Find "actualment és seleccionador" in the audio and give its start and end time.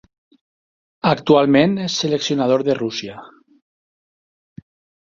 1.09-2.65